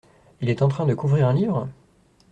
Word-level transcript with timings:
Il 0.41 0.49
est 0.49 0.63
en 0.63 0.67
train 0.67 0.87
de 0.87 0.95
couvrir 0.95 1.27
un 1.27 1.33
livre? 1.35 1.67